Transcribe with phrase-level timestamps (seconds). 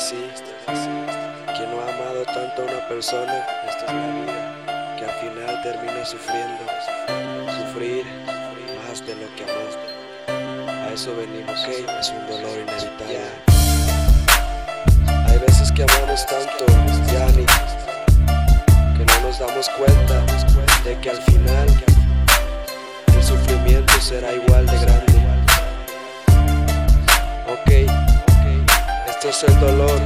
[0.00, 0.16] así.
[1.56, 5.62] Quien no ha amado tanto a una persona, esta es la vida, que al final
[5.62, 6.64] termina sufriendo,
[7.58, 8.04] sufrir
[8.88, 9.68] más de lo que amó.
[10.86, 13.20] A eso venimos, que es un dolor inevitable.
[15.28, 16.66] Hay veces que amamos tanto,
[18.96, 20.24] que no nos damos cuenta
[20.84, 21.68] de que al final
[23.14, 25.09] el sufrimiento será igual de grande.
[29.30, 30.00] Es el dolor.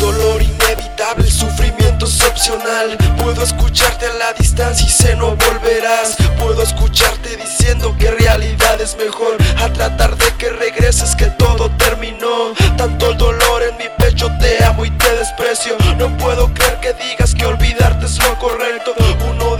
[0.00, 2.96] Dolor inevitable, el sufrimiento es opcional.
[3.18, 6.16] Puedo escucharte a la distancia y sé no volverás.
[6.40, 9.36] Puedo escucharte diciendo que realidad es mejor.
[9.62, 12.54] A tratar de que regreses, que todo terminó.
[12.76, 15.76] Tanto el dolor en mi pecho, te amo y te desprecio.
[15.96, 18.94] No puedo creer que digas que olvidarte es lo correcto.
[19.30, 19.51] Uno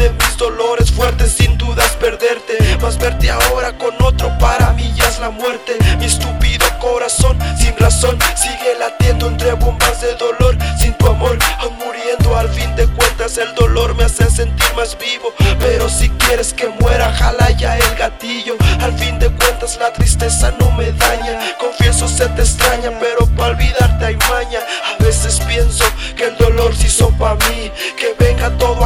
[3.22, 5.76] verte ahora con otro, para mí ya es la muerte.
[5.98, 10.56] Mi estúpido corazón, sin razón, sigue latiendo entre bombas de dolor.
[10.78, 14.96] Sin tu amor, aún muriendo, al fin de cuentas, el dolor me hace sentir más
[14.98, 15.32] vivo.
[15.58, 18.56] Pero si quieres que muera, jala ya el gatillo.
[18.80, 21.38] Al fin de cuentas, la tristeza no me daña.
[21.58, 24.60] Confieso, se te extraña, pero para olvidarte hay maña.
[24.98, 25.84] A veces pienso
[26.16, 27.70] que el dolor se hizo pa' mí.
[27.96, 28.81] Que venga todo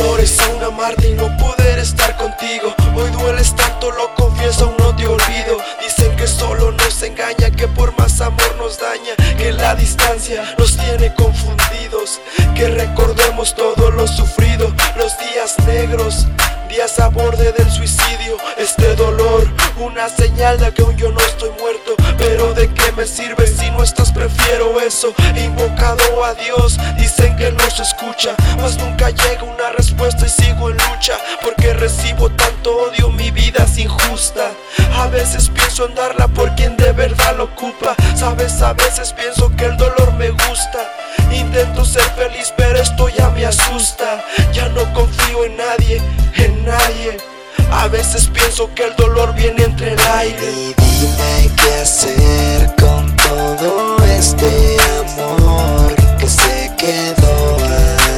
[0.00, 2.74] y Dolor es aún amarte y no poder estar contigo.
[2.94, 5.58] Hoy dueles tanto, lo confieso, aún no te olvido.
[5.82, 10.76] Dicen que solo nos engaña, que por más amor nos daña, que la distancia nos
[10.76, 12.20] tiene confundidos.
[12.54, 16.26] Que recordemos todo lo sufrido, los días negros.
[16.68, 19.44] Días a borde del suicidio, este dolor,
[19.80, 21.94] una señal de que aún yo no estoy muerto.
[22.18, 25.14] Pero de qué me sirve si no estás, prefiero eso.
[25.36, 30.76] Invocado a Dios, dicen que nos escucha, mas nunca llega una respuesta y sigo en
[30.76, 31.18] lucha.
[31.42, 34.50] Porque recibo tanto odio, mi vida es injusta.
[34.96, 37.94] A veces pienso en darla por quien de verdad lo ocupa.
[38.14, 40.92] Sabes, a veces pienso que el dolor me gusta.
[41.32, 44.24] Intento ser feliz, pero esto ya me asusta.
[44.52, 46.02] Ya no confío en nadie,
[46.36, 47.29] en nadie.
[47.70, 50.52] A veces pienso que el dolor viene entre el aire.
[50.52, 57.56] Y dime qué hacer con todo este amor que se quedó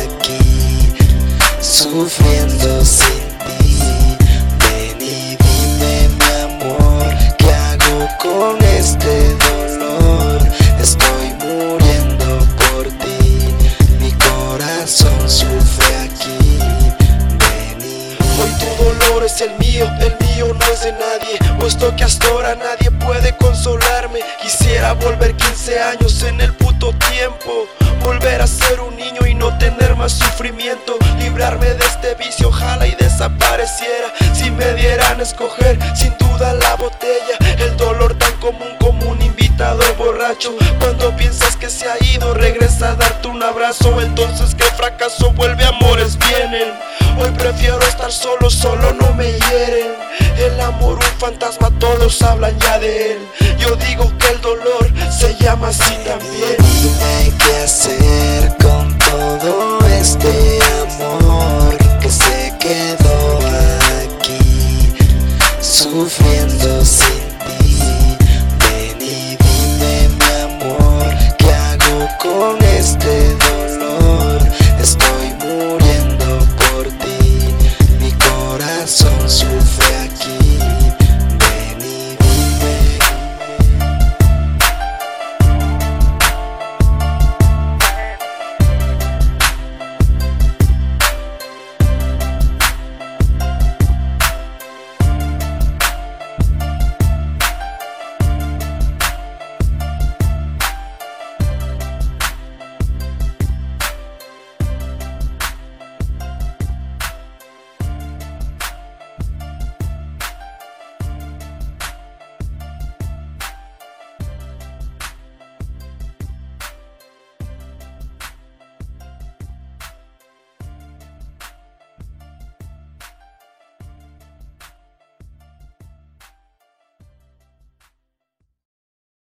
[0.02, 0.92] aquí
[1.60, 3.21] sufriendo sin
[21.72, 24.20] Puesto que hasta ahora nadie puede consolarme.
[24.42, 27.66] Quisiera volver 15 años en el puto tiempo.
[28.04, 30.98] Volver a ser un niño y no tener más sufrimiento.
[31.18, 34.12] Librarme de este vicio, ojalá y desapareciera.
[34.34, 37.38] Si me dieran a escoger, sin duda la botella.
[37.58, 40.54] El dolor tan común como un invitado borracho.
[40.78, 43.98] Cuando piensas que se ha ido, regresa a darte un abrazo.
[44.02, 46.74] Entonces que fracaso vuelve, amores vienen.
[47.18, 50.11] Hoy prefiero estar solo, solo no me hieren.
[50.62, 53.18] Amor un fantasma, todos hablan ya de él.
[53.58, 56.56] Yo digo que el dolor se llama así también.
[56.58, 60.51] Dime qué hacer con todo este